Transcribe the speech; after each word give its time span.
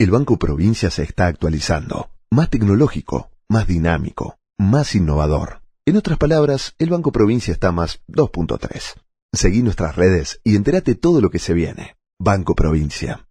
El 0.00 0.12
Banco 0.12 0.38
Provincia 0.38 0.90
se 0.90 1.02
está 1.02 1.26
actualizando, 1.26 2.10
más 2.30 2.50
tecnológico, 2.50 3.32
más 3.48 3.66
dinámico, 3.66 4.38
más 4.56 4.94
innovador. 4.94 5.62
En 5.86 5.96
otras 5.96 6.18
palabras, 6.18 6.76
el 6.78 6.88
Banco 6.88 7.10
Provincia 7.10 7.50
está 7.50 7.72
más 7.72 8.00
2.3. 8.06 8.94
Seguí 9.32 9.60
nuestras 9.64 9.96
redes 9.96 10.40
y 10.44 10.54
entérate 10.54 10.94
todo 10.94 11.20
lo 11.20 11.30
que 11.30 11.40
se 11.40 11.52
viene. 11.52 11.96
Banco 12.16 12.54
Provincia. 12.54 13.26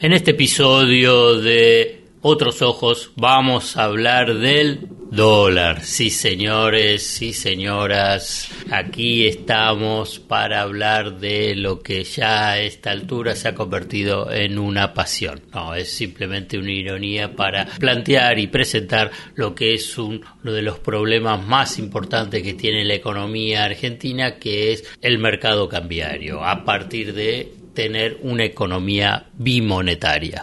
En 0.00 0.12
este 0.12 0.32
episodio 0.32 1.40
de 1.40 2.08
Otros 2.20 2.62
Ojos 2.62 3.12
vamos 3.16 3.76
a 3.76 3.84
hablar 3.84 4.34
del 4.38 4.88
dólar. 5.12 5.84
Sí, 5.84 6.08
señores, 6.08 7.06
sí, 7.06 7.34
señoras, 7.34 8.48
aquí 8.70 9.26
estamos 9.26 10.18
para 10.18 10.62
hablar 10.62 11.18
de 11.20 11.54
lo 11.54 11.80
que 11.80 12.02
ya 12.02 12.52
a 12.52 12.60
esta 12.60 12.92
altura 12.92 13.36
se 13.36 13.48
ha 13.48 13.54
convertido 13.54 14.32
en 14.32 14.58
una 14.58 14.94
pasión. 14.94 15.42
No, 15.52 15.74
es 15.74 15.92
simplemente 15.92 16.56
una 16.56 16.72
ironía 16.72 17.36
para 17.36 17.66
plantear 17.66 18.38
y 18.38 18.46
presentar 18.46 19.10
lo 19.34 19.54
que 19.54 19.74
es 19.74 19.98
uno 19.98 20.22
de 20.42 20.62
los 20.62 20.78
problemas 20.78 21.46
más 21.46 21.78
importantes 21.78 22.42
que 22.42 22.54
tiene 22.54 22.82
la 22.82 22.94
economía 22.94 23.64
argentina, 23.64 24.36
que 24.36 24.72
es 24.72 24.84
el 25.02 25.18
mercado 25.18 25.68
cambiario, 25.68 26.42
a 26.42 26.64
partir 26.64 27.12
de 27.12 27.52
tener 27.74 28.18
una 28.22 28.44
economía 28.44 29.26
bimonetaria. 29.34 30.42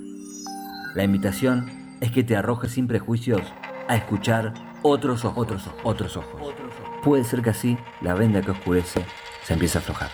La 0.93 1.03
invitación 1.03 1.97
es 2.01 2.11
que 2.11 2.23
te 2.23 2.35
arrojes 2.35 2.73
sin 2.73 2.87
prejuicios 2.87 3.41
a 3.87 3.95
escuchar 3.95 4.53
otros 4.81 5.23
ojos, 5.23 5.45
otros 5.45 5.67
ojos, 5.67 6.41
otros 6.41 6.73
ojos. 6.79 6.99
Puede 7.03 7.23
ser 7.23 7.41
que 7.41 7.51
así 7.51 7.77
la 8.01 8.13
venda 8.13 8.41
que 8.41 8.51
oscurece 8.51 9.05
se 9.43 9.53
empiece 9.53 9.77
a 9.77 9.81
aflojar. 9.81 10.09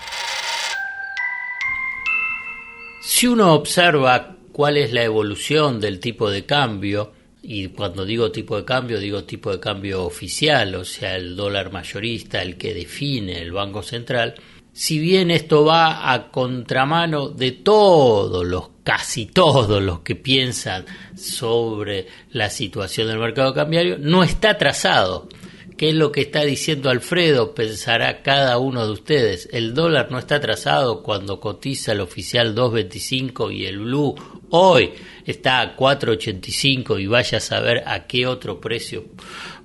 Si 3.01 3.25
uno 3.25 3.53
observa 3.53 4.35
cuál 4.51 4.77
es 4.77 4.93
la 4.93 5.03
evolución 5.03 5.79
del 5.79 5.99
tipo 5.99 6.29
de 6.29 6.45
cambio, 6.45 7.13
y 7.41 7.69
cuando 7.69 8.05
digo 8.05 8.31
tipo 8.31 8.57
de 8.57 8.65
cambio, 8.65 8.99
digo 8.99 9.23
tipo 9.23 9.51
de 9.51 9.59
cambio 9.59 10.03
oficial, 10.03 10.75
o 10.75 10.85
sea, 10.85 11.15
el 11.15 11.35
dólar 11.35 11.71
mayorista, 11.71 12.41
el 12.41 12.57
que 12.57 12.73
define 12.73 13.41
el 13.41 13.51
Banco 13.51 13.81
Central, 13.81 14.35
si 14.73 14.99
bien 14.99 15.31
esto 15.31 15.65
va 15.65 16.13
a 16.13 16.29
contramano 16.29 17.29
de 17.29 17.51
todos 17.51 18.45
los, 18.45 18.69
casi 18.87 19.25
todos 19.25 19.83
los 19.83 19.99
que 19.99 20.15
piensan 20.15 20.85
sobre 21.13 22.07
la 22.31 22.49
situación 22.49 23.09
del 23.09 23.19
mercado 23.19 23.53
cambiario, 23.53 23.97
no 23.99 24.23
está 24.23 24.57
trazado. 24.57 25.27
¿Qué 25.75 25.89
es 25.89 25.95
lo 25.95 26.09
que 26.09 26.21
está 26.21 26.45
diciendo 26.45 26.89
Alfredo? 26.89 27.53
Pensará 27.53 28.21
cada 28.21 28.57
uno 28.59 28.85
de 28.85 28.93
ustedes. 28.93 29.49
El 29.51 29.73
dólar 29.73 30.09
no 30.09 30.17
está 30.17 30.39
trazado 30.39 31.03
cuando 31.03 31.41
cotiza 31.41 31.91
el 31.91 31.99
oficial 31.99 32.55
2.25 32.55 33.53
y 33.53 33.65
el 33.65 33.79
blue 33.79 34.15
hoy 34.51 34.93
está 35.25 35.59
a 35.59 35.75
4.85 35.75 37.01
y 37.01 37.07
vaya 37.07 37.39
a 37.39 37.41
saber 37.41 37.83
a 37.85 38.07
qué 38.07 38.25
otro 38.25 38.61
precio 38.61 39.03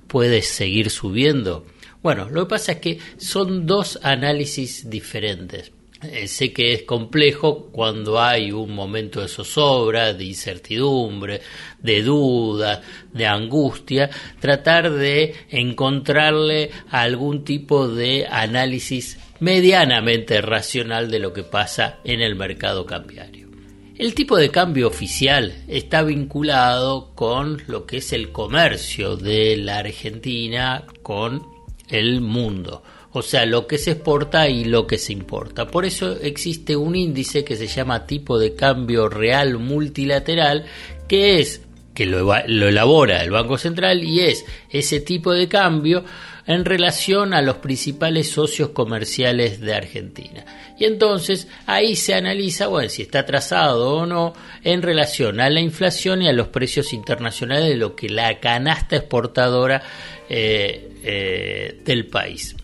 puede 0.07 0.41
seguir 0.41 0.89
subiendo. 0.89 1.65
Bueno, 2.01 2.29
lo 2.29 2.43
que 2.43 2.49
pasa 2.49 2.73
es 2.73 2.79
que 2.79 2.99
son 3.15 3.65
dos 3.65 3.99
análisis 4.03 4.89
diferentes. 4.89 5.71
Eh, 6.11 6.27
sé 6.27 6.51
que 6.51 6.73
es 6.73 6.83
complejo 6.83 7.69
cuando 7.71 8.19
hay 8.21 8.51
un 8.51 8.73
momento 8.73 9.21
de 9.21 9.27
zozobra, 9.27 10.13
de 10.13 10.25
incertidumbre, 10.25 11.41
de 11.79 12.01
duda, 12.01 12.81
de 13.13 13.25
angustia, 13.25 14.09
tratar 14.39 14.91
de 14.91 15.33
encontrarle 15.49 16.71
algún 16.89 17.43
tipo 17.43 17.87
de 17.87 18.27
análisis 18.29 19.17
medianamente 19.39 20.41
racional 20.41 21.09
de 21.11 21.19
lo 21.19 21.33
que 21.33 21.43
pasa 21.43 21.99
en 22.03 22.21
el 22.21 22.35
mercado 22.35 22.85
cambiario. 22.85 23.49
El 23.95 24.15
tipo 24.15 24.37
de 24.37 24.49
cambio 24.49 24.87
oficial 24.87 25.53
está 25.67 26.01
vinculado 26.01 27.13
con 27.13 27.61
lo 27.67 27.85
que 27.85 27.97
es 27.97 28.11
el 28.11 28.31
comercio 28.31 29.15
de 29.15 29.55
la 29.57 29.77
Argentina 29.77 30.83
con 31.03 31.45
el 31.89 32.21
mundo, 32.21 32.81
o 33.13 33.21
sea, 33.21 33.45
lo 33.45 33.67
que 33.67 33.77
se 33.77 33.91
exporta 33.91 34.49
y 34.49 34.65
lo 34.65 34.87
que 34.87 34.97
se 34.97 35.13
importa. 35.13 35.67
Por 35.67 35.85
eso 35.85 36.17
existe 36.19 36.75
un 36.75 36.95
índice 36.95 37.43
que 37.43 37.55
se 37.55 37.67
llama 37.67 38.07
tipo 38.07 38.39
de 38.39 38.55
cambio 38.55 39.07
real 39.07 39.59
multilateral, 39.59 40.65
que 41.07 41.39
es 41.39 41.61
que 41.93 42.07
lo, 42.07 42.33
elabora 42.35 43.21
el 43.21 43.29
Banco 43.29 43.59
Central 43.59 44.03
y 44.03 44.21
es 44.21 44.45
ese 44.71 44.99
tipo 44.99 45.31
de 45.31 45.47
cambio 45.47 46.03
en 46.47 46.65
relación 46.65 47.35
a 47.35 47.43
los 47.43 47.57
principales 47.57 48.31
socios 48.31 48.69
comerciales 48.69 49.61
de 49.61 49.75
Argentina. 49.75 50.43
Y 50.79 50.85
entonces 50.85 51.47
ahí 51.67 51.95
se 51.95 52.15
analiza, 52.15 52.65
bueno, 52.65 52.89
si 52.89 53.03
está 53.03 53.19
atrasado 53.19 53.95
o 53.95 54.05
no 54.07 54.33
en 54.63 54.81
relación 54.81 55.39
a 55.39 55.51
la 55.51 55.59
inflación 55.59 56.23
y 56.23 56.27
a 56.27 56.33
los 56.33 56.47
precios 56.47 56.93
internacionales 56.93 57.69
de 57.69 57.77
lo 57.77 57.95
que 57.95 58.09
la 58.09 58.39
canasta 58.39 58.95
exportadora 58.95 59.83
eh, 60.27 60.97
eh, 61.03 61.79
del 61.85 62.07
país. 62.07 62.55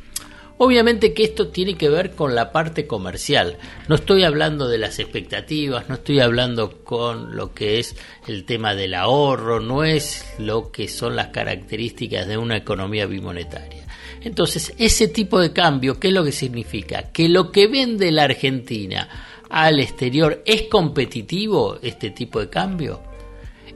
Obviamente 0.62 1.14
que 1.14 1.24
esto 1.24 1.48
tiene 1.48 1.76
que 1.76 1.88
ver 1.88 2.12
con 2.12 2.36
la 2.36 2.52
parte 2.52 2.86
comercial. 2.86 3.58
No 3.88 3.96
estoy 3.96 4.26
hablando 4.26 4.68
de 4.68 4.78
las 4.78 5.00
expectativas, 5.00 5.88
no 5.88 5.96
estoy 5.96 6.20
hablando 6.20 6.84
con 6.84 7.38
lo 7.38 7.54
que 7.54 7.80
es 7.80 7.96
el 8.28 8.44
tema 8.44 8.76
del 8.76 8.94
ahorro, 8.94 9.62
no 9.62 9.86
es 9.86 10.26
lo 10.38 10.70
que 10.70 10.90
son 10.90 11.16
las 11.16 11.28
características 11.28 12.28
de 12.28 12.38
una 12.38 12.58
economía 12.58 13.06
bimonetaria. 13.06 13.86
Entonces, 14.20 14.74
ese 14.78 15.08
tipo 15.08 15.40
de 15.40 15.54
cambio, 15.54 15.98
¿qué 15.98 16.10
es 16.10 16.14
lo 16.14 16.26
que 16.26 16.34
significa? 16.34 17.04
Que 17.14 17.30
lo 17.30 17.54
que 17.54 17.68
vende 17.68 18.12
la 18.12 18.24
Argentina 18.24 19.08
al 19.50 19.80
exterior 19.80 20.44
es 20.46 20.64
competitivo, 20.64 21.80
este 21.82 22.10
tipo 22.10 22.42
de 22.42 22.50
cambio. 22.50 23.02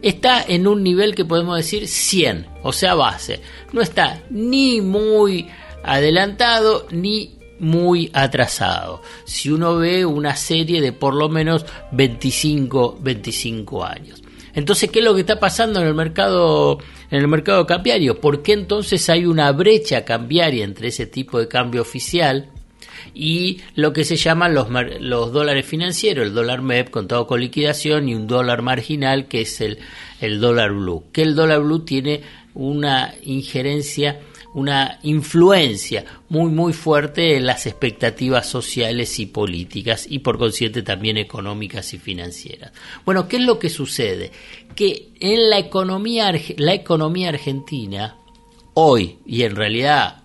Está 0.01 0.43
en 0.45 0.67
un 0.67 0.83
nivel 0.83 1.15
que 1.15 1.23
podemos 1.23 1.55
decir 1.55 1.87
100, 1.87 2.45
o 2.61 2.73
sea, 2.73 2.93
base. 2.93 3.39
No 3.71 3.81
está 3.81 4.21
ni 4.29 4.81
muy 4.81 5.47
adelantado 5.83 6.87
ni 6.91 7.37
muy 7.59 8.09
atrasado. 8.13 9.01
Si 9.25 9.49
uno 9.49 9.77
ve 9.77 10.05
una 10.05 10.35
serie 10.35 10.81
de 10.81 10.91
por 10.91 11.13
lo 11.13 11.29
menos 11.29 11.65
25, 11.91 12.99
25 13.01 13.85
años. 13.85 14.21
Entonces, 14.53 14.91
¿qué 14.91 14.99
es 14.99 15.05
lo 15.05 15.15
que 15.15 15.21
está 15.21 15.39
pasando 15.39 15.81
en 15.81 15.87
el 15.87 15.95
mercado 15.95 16.77
en 17.09 17.19
el 17.19 17.27
mercado 17.27 17.65
cambiario? 17.65 18.19
¿Por 18.19 18.43
qué 18.43 18.53
entonces 18.53 19.09
hay 19.09 19.25
una 19.25 19.51
brecha 19.51 20.05
cambiaria 20.05 20.63
entre 20.63 20.89
ese 20.89 21.07
tipo 21.07 21.39
de 21.39 21.47
cambio 21.47 21.81
oficial 21.81 22.49
y 23.15 23.61
lo 23.75 23.93
que 23.93 24.03
se 24.03 24.15
llaman 24.15 24.53
los, 24.53 24.67
los 24.99 25.31
dólares 25.31 25.65
financieros, 25.65 26.27
el 26.27 26.33
dólar 26.33 26.61
MEP 26.61 26.89
contado 26.89 27.25
con 27.25 27.39
liquidación 27.39 28.09
y 28.09 28.15
un 28.15 28.27
dólar 28.27 28.61
marginal 28.61 29.27
que 29.27 29.41
es 29.41 29.59
el, 29.61 29.79
el 30.21 30.39
dólar 30.39 30.71
blue? 30.71 31.05
Que 31.11 31.23
el 31.23 31.35
dólar 31.35 31.61
blue 31.61 31.79
tiene 31.79 32.21
una 32.53 33.13
injerencia 33.23 34.19
una 34.53 34.99
influencia 35.03 36.05
muy 36.29 36.51
muy 36.51 36.73
fuerte 36.73 37.37
en 37.37 37.45
las 37.45 37.65
expectativas 37.65 38.47
sociales 38.47 39.19
y 39.19 39.25
políticas 39.25 40.05
y 40.09 40.19
por 40.19 40.37
consiguiente 40.37 40.83
también 40.83 41.17
económicas 41.17 41.93
y 41.93 41.97
financieras. 41.97 42.71
Bueno, 43.05 43.27
¿qué 43.27 43.37
es 43.37 43.43
lo 43.43 43.59
que 43.59 43.69
sucede? 43.69 44.31
Que 44.75 45.09
en 45.19 45.49
la 45.49 45.57
economía, 45.57 46.33
la 46.57 46.73
economía 46.73 47.29
argentina 47.29 48.17
hoy 48.75 49.17
y 49.25 49.43
en 49.43 49.55
realidad 49.55 50.23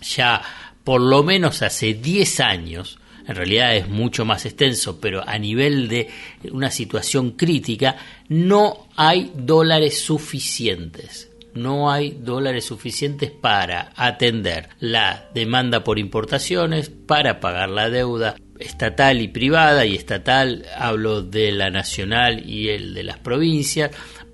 ya 0.00 0.42
por 0.84 1.00
lo 1.00 1.22
menos 1.22 1.62
hace 1.62 1.94
10 1.94 2.40
años, 2.40 2.98
en 3.26 3.36
realidad 3.36 3.76
es 3.76 3.88
mucho 3.88 4.24
más 4.24 4.44
extenso, 4.46 5.00
pero 5.00 5.22
a 5.26 5.38
nivel 5.38 5.88
de 5.88 6.08
una 6.50 6.70
situación 6.70 7.32
crítica, 7.32 7.96
no 8.28 8.88
hay 8.96 9.30
dólares 9.36 10.00
suficientes 10.00 11.31
no 11.54 11.90
hay 11.90 12.10
dólares 12.10 12.64
suficientes 12.64 13.30
para 13.30 13.92
atender 13.96 14.70
la 14.80 15.28
demanda 15.34 15.84
por 15.84 15.98
importaciones, 15.98 16.90
para 16.90 17.40
pagar 17.40 17.68
la 17.70 17.90
deuda 17.90 18.36
estatal 18.58 19.20
y 19.20 19.28
privada, 19.28 19.84
y 19.84 19.94
estatal 19.94 20.64
hablo 20.76 21.22
de 21.22 21.52
la 21.52 21.70
nacional 21.70 22.48
y 22.48 22.68
el 22.68 22.94
de 22.94 23.02
las 23.02 23.18
provincias, 23.18 23.90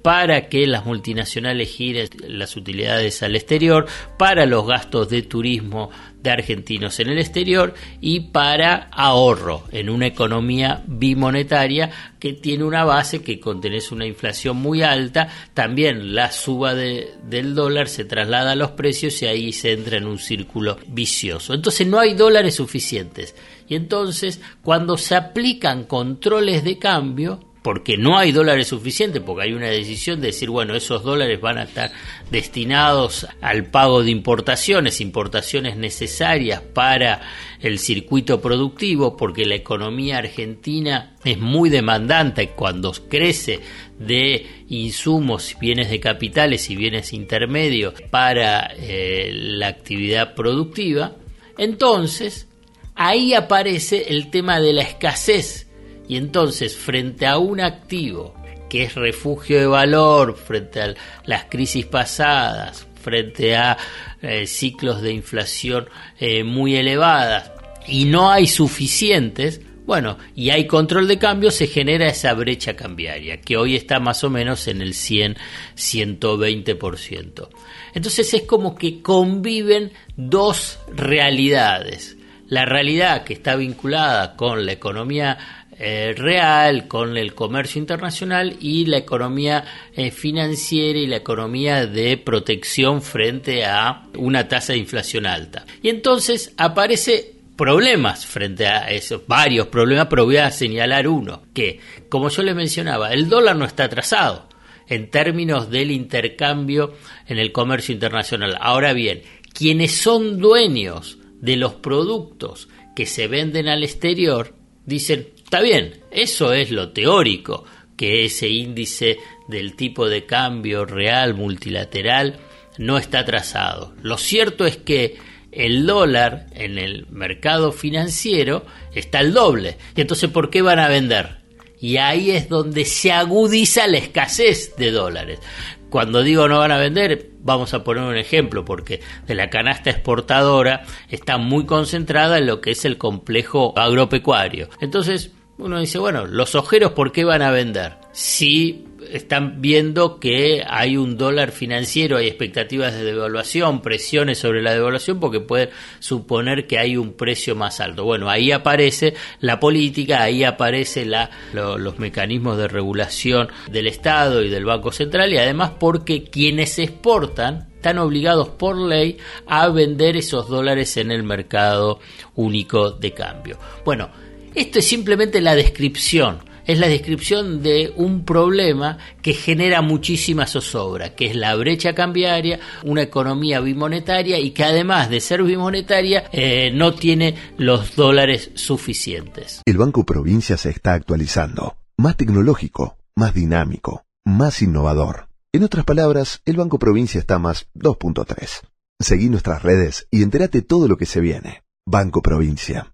para 0.09 0.49
que 0.49 0.67
las 0.67 0.87
multinacionales 0.87 1.69
giren 1.69 2.09
las 2.29 2.57
utilidades 2.57 3.23
al 3.23 3.37
exterior, 3.37 3.85
para 4.17 4.47
los 4.47 4.67
gastos 4.67 5.11
de 5.11 5.21
turismo 5.21 5.91
de 6.23 6.31
argentinos 6.31 6.99
en 6.99 7.11
el 7.11 7.19
exterior 7.19 7.75
y 8.01 8.21
para 8.21 8.89
ahorro 8.91 9.65
en 9.71 9.91
una 9.91 10.07
economía 10.07 10.83
bimonetaria 10.87 11.91
que 12.19 12.33
tiene 12.33 12.65
una 12.65 12.85
base 12.85 13.23
que 13.23 13.39
contiene 13.39 13.81
una 13.91 14.07
inflación 14.07 14.57
muy 14.57 14.81
alta, 14.81 15.29
también 15.53 16.15
la 16.15 16.33
suba 16.33 16.75
del 16.75 17.55
dólar 17.55 17.87
se 17.89 18.07
traslada 18.07 18.53
a 18.53 18.57
los 18.57 18.71
precios 18.71 19.21
y 19.21 19.27
ahí 19.27 19.53
se 19.53 19.73
entra 19.73 19.99
en 19.99 20.07
un 20.07 20.19
círculo 20.19 20.79
vicioso. 20.87 21.53
Entonces 21.53 21.87
no 21.87 22.01
hay 22.01 22.15
dólares 22.15 22.55
suficientes 22.55 23.35
y 23.69 23.75
entonces 23.75 24.41
cuando 24.63 24.97
se 24.97 25.17
aplican 25.17 25.85
controles 25.85 26.65
de 26.65 26.79
cambio, 26.79 27.48
porque 27.69 27.99
no 27.99 28.17
hay 28.17 28.33
dólares 28.33 28.69
suficientes, 28.69 29.21
porque 29.21 29.43
hay 29.43 29.53
una 29.53 29.67
decisión 29.67 30.23
de 30.23 30.29
decir, 30.29 30.49
bueno, 30.49 30.75
esos 30.75 31.03
dólares 31.03 31.39
van 31.39 31.59
a 31.59 31.65
estar 31.65 31.93
destinados 32.31 33.27
al 33.43 33.67
pago 33.67 34.03
de 34.03 34.11
importaciones, 34.11 35.03
importaciones 35.03 35.77
necesarias 35.77 36.63
para 36.63 37.21
el 37.61 37.79
circuito 37.79 38.41
productivo, 38.41 39.19
porque 39.19 39.45
la 39.45 39.57
economía 39.57 40.17
argentina 40.17 41.15
es 41.27 41.39
muy 41.39 41.69
demandante 41.69 42.53
cuando 42.57 42.91
crece 43.07 43.61
de 43.99 44.47
insumos, 44.71 45.55
bienes 45.61 45.91
de 45.91 46.01
capitales 46.01 46.71
y 46.71 46.77
bienes 46.77 47.13
intermedios 47.13 48.01
para 48.11 48.73
eh, 48.79 49.31
la 49.31 49.67
actividad 49.67 50.35
productiva, 50.35 51.17
entonces 51.59 52.49
ahí 52.95 53.35
aparece 53.35 54.07
el 54.09 54.31
tema 54.31 54.59
de 54.59 54.73
la 54.73 54.85
escasez 54.85 55.68
y 56.09 56.17
entonces, 56.17 56.77
frente 56.77 57.27
a 57.27 57.39
un 57.39 57.61
activo 57.61 58.35
que 58.69 58.85
es 58.85 58.95
refugio 58.95 59.59
de 59.59 59.67
valor, 59.67 60.37
frente 60.37 60.83
a 60.83 60.95
las 61.25 61.45
crisis 61.45 61.87
pasadas, 61.87 62.87
frente 63.01 63.57
a 63.57 63.79
eh, 64.23 64.47
ciclos 64.47 65.03
de 65.03 65.13
inflación 65.13 65.89
eh, 66.19 66.45
muy 66.45 66.77
elevadas, 66.77 67.51
y 67.87 68.05
no 68.05 68.31
hay 68.31 68.47
suficientes, 68.47 69.63
bueno, 69.87 70.19
y 70.35 70.51
hay 70.51 70.67
control 70.67 71.09
de 71.09 71.19
cambio, 71.19 71.51
se 71.51 71.67
genera 71.67 72.09
esa 72.09 72.35
brecha 72.35 72.77
cambiaria, 72.77 73.41
que 73.41 73.57
hoy 73.57 73.75
está 73.75 74.01
más 74.01 74.23
o 74.23 74.29
menos 74.31 74.69
en 74.69 74.83
el 74.83 74.93
100-120%. 74.93 77.49
Entonces 77.95 78.35
es 78.35 78.43
como 78.43 78.77
que 78.77 79.01
conviven 79.01 79.93
dos 80.17 80.79
realidades. 80.95 82.19
La 82.49 82.67
realidad 82.67 83.25
que 83.25 83.33
está 83.35 83.57
vinculada 83.57 84.37
con 84.37 84.65
la 84.67 84.73
economía 84.73 85.58
eh, 85.79 86.13
real, 86.17 86.89
con 86.89 87.17
el 87.17 87.35
comercio 87.35 87.79
internacional 87.79 88.57
y 88.61 88.87
la 88.87 88.99
economía 88.99 89.65
eh, 89.95 90.11
financiera 90.11 90.99
y 90.99 91.07
la 91.07 91.17
economía 91.17 91.87
de 91.87 92.17
protección 92.17 93.01
frente 93.01 93.65
a 93.65 94.03
una 94.17 94.49
tasa 94.49 94.73
de 94.73 94.81
inflación 94.81 95.25
alta. 95.25 95.65
Y 95.81 95.89
entonces 95.89 96.53
aparece 96.57 97.35
problemas 97.57 98.27
frente 98.27 98.67
a 98.67 98.91
esos 98.91 99.27
varios 99.27 99.69
problemas, 99.69 100.07
pero 100.09 100.25
voy 100.25 100.37
a 100.37 100.51
señalar 100.51 101.07
uno, 101.07 101.43
que 101.55 101.81
como 102.09 102.29
yo 102.29 102.43
les 102.43 102.55
mencionaba, 102.55 103.13
el 103.13 103.29
dólar 103.29 103.57
no 103.57 103.65
está 103.65 103.85
atrasado 103.85 104.49
en 104.89 105.11
términos 105.11 105.71
del 105.71 105.91
intercambio 105.91 106.95
en 107.27 107.39
el 107.39 107.53
comercio 107.53 107.93
internacional. 107.93 108.57
Ahora 108.61 108.93
bien, 108.93 109.23
quienes 109.53 109.93
son 109.93 110.39
dueños 110.39 111.19
de 111.41 111.57
los 111.57 111.75
productos 111.75 112.69
que 112.97 113.07
se 113.07 113.29
venden 113.29 113.69
al 113.69 113.85
exterior 113.85 114.55
dicen, 114.87 115.29
Está 115.49 115.63
bien, 115.63 116.03
eso 116.11 116.53
es 116.53 116.71
lo 116.71 116.91
teórico, 116.91 117.65
que 117.97 118.27
ese 118.27 118.51
índice 118.51 119.17
del 119.49 119.77
tipo 119.77 120.07
de 120.07 120.27
cambio 120.27 120.85
real 120.85 121.33
multilateral 121.33 122.39
no 122.77 122.99
está 122.99 123.25
trazado. 123.25 123.95
Lo 124.03 124.19
cierto 124.19 124.67
es 124.67 124.77
que 124.77 125.17
el 125.51 125.87
dólar 125.87 126.49
en 126.53 126.77
el 126.77 127.07
mercado 127.07 127.73
financiero 127.73 128.67
está 128.95 129.21
al 129.21 129.33
doble. 129.33 129.79
Y 129.97 130.03
entonces, 130.03 130.29
¿por 130.29 130.51
qué 130.51 130.61
van 130.61 130.81
a 130.81 130.89
vender? 130.89 131.39
Y 131.81 131.97
ahí 131.97 132.33
es 132.33 132.51
donde 132.51 132.85
se 132.85 133.11
agudiza 133.11 133.87
la 133.87 133.97
escasez 133.97 134.77
de 134.77 134.91
dólares. 134.91 135.41
Cuando 135.89 136.23
digo 136.23 136.47
no 136.47 136.59
van 136.59 136.73
a 136.73 136.79
vender, 136.79 137.31
vamos 137.41 137.73
a 137.73 137.85
poner 137.85 138.05
un 138.05 138.19
ejemplo, 138.19 138.67
porque 138.67 139.01
de 139.27 139.35
la 139.35 139.49
canasta 139.49 139.89
exportadora 139.89 140.83
está 141.09 141.39
muy 141.39 141.65
concentrada 141.65 142.37
en 142.37 142.45
lo 142.45 142.61
que 142.61 142.73
es 142.73 142.85
el 142.85 142.99
complejo 142.99 143.73
agropecuario. 143.79 144.69
Entonces, 144.83 145.33
uno 145.59 145.81
dice, 145.81 145.99
bueno, 145.99 146.27
los 146.27 146.55
ojeros, 146.55 146.93
¿por 146.93 147.13
qué 147.13 147.25
van 147.25 147.43
a 147.43 147.51
vender? 147.51 147.95
Si 148.13 148.85
están 149.13 149.61
viendo 149.61 150.21
que 150.21 150.63
hay 150.67 150.97
un 150.97 151.17
dólar 151.17 151.51
financiero, 151.51 152.17
hay 152.17 152.27
expectativas 152.27 152.95
de 152.95 153.05
devaluación, 153.05 153.81
presiones 153.81 154.39
sobre 154.39 154.63
la 154.63 154.73
devaluación, 154.73 155.19
porque 155.19 155.41
puede 155.41 155.71
suponer 155.99 156.67
que 156.67 156.79
hay 156.79 156.97
un 156.97 157.15
precio 157.15 157.57
más 157.57 157.81
alto. 157.81 158.05
Bueno, 158.05 158.31
ahí 158.31 158.53
aparece 158.53 159.15
la 159.41 159.59
política, 159.59 160.23
ahí 160.23 160.45
aparece 160.45 161.05
la, 161.05 161.31
los 161.53 161.99
mecanismos 161.99 162.57
de 162.59 162.69
regulación 162.69 163.49
del 163.71 163.89
Estado 163.89 164.43
y 164.43 164.51
del 164.51 164.65
Banco 164.65 164.93
Central, 164.93 165.33
y 165.33 165.39
además 165.39 165.73
porque 165.79 166.25
quienes 166.25 166.79
exportan 166.79 167.69
están 167.75 167.99
obligados 167.99 168.49
por 168.49 168.77
ley 168.77 169.19
a 169.47 169.69
vender 169.69 170.17
esos 170.17 170.49
dólares 170.49 170.97
en 170.97 171.13
el 171.13 171.23
mercado 171.23 172.01
único 172.35 172.91
de 172.91 173.13
cambio. 173.13 173.57
Bueno, 173.85 174.11
esto 174.55 174.79
es 174.79 174.87
simplemente 174.87 175.41
la 175.41 175.55
descripción, 175.55 176.39
es 176.69 176.79
la 176.79 176.89
descripción 176.89 177.63
de 177.63 177.93
un 177.97 178.25
problema 178.27 178.99
que 179.23 179.33
genera 179.33 179.81
muchísima 179.81 180.47
zozobra, 180.47 181.15
que 181.15 181.27
es 181.27 181.35
la 181.35 181.57
brecha 181.57 181.95
cambiaria, 181.95 182.61
una 182.85 183.03
economía 183.03 183.61
bimonetaria 183.61 184.39
y 184.39 184.51
que 184.51 184.65
además 184.65 185.09
de 185.09 185.21
ser 185.21 185.43
bimonetaria 185.43 186.25
eh, 186.31 186.71
no 186.73 186.95
tiene 186.95 187.35
los 187.57 187.97
dólares 187.97 188.51
suficientes. 188.55 189.63
El 189.65 189.79
Banco 189.79 190.05
Provincia 190.05 190.59
se 190.59 190.69
está 190.69 190.93
actualizando, 190.93 191.79
más 191.97 192.17
tecnológico, 192.19 192.99
más 193.17 193.33
dinámico, 193.33 194.05
más 194.27 194.61
innovador. 194.61 195.29
En 195.53 195.65
otras 195.65 195.87
palabras, 195.87 196.43
el 196.45 196.57
Banco 196.57 196.79
Provincia 196.79 197.19
está 197.19 197.39
más 197.39 197.69
2.3. 197.75 198.61
Seguí 199.01 199.31
nuestras 199.31 199.63
redes 199.63 200.07
y 200.11 200.23
entérate 200.23 200.61
todo 200.61 200.87
lo 200.87 200.99
que 200.99 201.07
se 201.07 201.21
viene. 201.21 201.63
Banco 201.87 202.21
Provincia. 202.21 202.93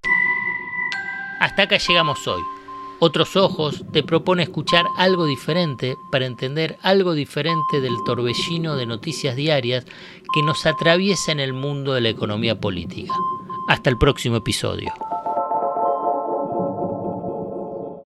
Hasta 1.44 1.64
acá 1.64 1.76
llegamos 1.76 2.26
hoy. 2.26 2.42
Otros 3.00 3.36
Ojos 3.36 3.84
te 3.92 4.02
propone 4.02 4.44
escuchar 4.44 4.86
algo 4.96 5.26
diferente 5.26 5.98
para 6.10 6.24
entender 6.24 6.78
algo 6.80 7.12
diferente 7.12 7.82
del 7.82 7.92
torbellino 8.06 8.76
de 8.76 8.86
noticias 8.86 9.36
diarias 9.36 9.84
que 10.32 10.42
nos 10.42 10.64
atraviesa 10.64 11.32
en 11.32 11.40
el 11.40 11.52
mundo 11.52 11.92
de 11.92 12.00
la 12.00 12.08
economía 12.08 12.58
política. 12.58 13.12
Hasta 13.68 13.90
el 13.90 13.98
próximo 13.98 14.36
episodio. 14.36 14.90